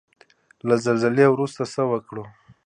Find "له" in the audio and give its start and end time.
0.67-0.75